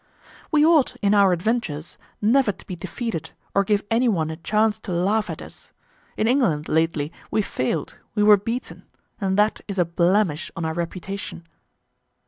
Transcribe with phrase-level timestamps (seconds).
[0.49, 4.79] "We ought, in our adventures, never to be defeated or give any one a chance
[4.79, 5.73] to laugh at us.
[6.17, 8.81] In England, lately, we failed, we were beaten,
[9.19, 11.45] and that is a blemish on our reputation."